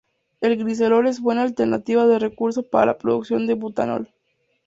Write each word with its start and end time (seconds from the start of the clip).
El 0.39 0.57
glicerol 0.57 1.05
es 1.05 1.19
una 1.19 1.23
buena 1.25 1.43
alternativa 1.43 2.07
de 2.07 2.17
recurso 2.17 2.67
para 2.67 2.87
la 2.93 2.97
producción 2.97 3.45
de 3.45 3.53
butanol. 3.53 4.09